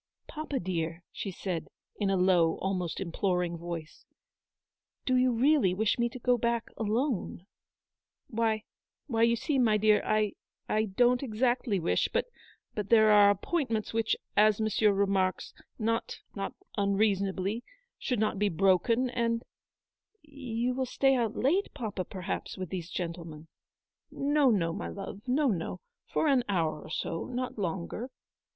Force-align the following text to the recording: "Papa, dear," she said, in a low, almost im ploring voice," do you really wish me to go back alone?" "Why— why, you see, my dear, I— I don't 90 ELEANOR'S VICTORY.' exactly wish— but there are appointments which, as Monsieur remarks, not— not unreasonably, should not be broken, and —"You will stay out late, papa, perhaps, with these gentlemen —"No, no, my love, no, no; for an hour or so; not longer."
"Papa, 0.25 0.59
dear," 0.59 1.03
she 1.11 1.29
said, 1.29 1.67
in 1.99 2.09
a 2.09 2.17
low, 2.17 2.55
almost 2.57 2.99
im 2.99 3.11
ploring 3.11 3.55
voice," 3.55 4.03
do 5.05 5.15
you 5.15 5.31
really 5.31 5.75
wish 5.75 5.99
me 5.99 6.09
to 6.09 6.17
go 6.17 6.39
back 6.39 6.69
alone?" 6.75 7.45
"Why— 8.27 8.63
why, 9.05 9.21
you 9.21 9.35
see, 9.35 9.59
my 9.59 9.77
dear, 9.77 10.01
I— 10.03 10.33
I 10.67 10.85
don't 10.85 11.21
90 11.21 11.21
ELEANOR'S 11.21 11.21
VICTORY.' 11.21 11.25
exactly 11.35 11.79
wish— 11.79 12.09
but 12.73 12.89
there 12.89 13.11
are 13.11 13.29
appointments 13.29 13.93
which, 13.93 14.15
as 14.35 14.59
Monsieur 14.59 14.91
remarks, 14.91 15.53
not— 15.77 16.17
not 16.35 16.55
unreasonably, 16.77 17.63
should 17.99 18.19
not 18.19 18.39
be 18.39 18.49
broken, 18.49 19.07
and 19.07 19.43
—"You 20.23 20.73
will 20.73 20.87
stay 20.87 21.13
out 21.13 21.35
late, 21.35 21.71
papa, 21.75 22.05
perhaps, 22.05 22.57
with 22.57 22.69
these 22.71 22.89
gentlemen 22.89 23.49
—"No, 24.11 24.49
no, 24.49 24.73
my 24.73 24.87
love, 24.87 25.21
no, 25.27 25.49
no; 25.49 25.79
for 26.11 26.27
an 26.27 26.43
hour 26.49 26.81
or 26.81 26.89
so; 26.89 27.25
not 27.25 27.59
longer." 27.59 28.09